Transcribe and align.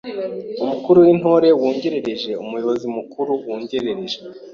Umukuru 0.63 0.97
w’Intore 1.05 1.49
wungirije: 1.59 2.31
Umuyobozi 2.43 2.85
Mukuru 2.95 3.31
wungirije 3.43 4.17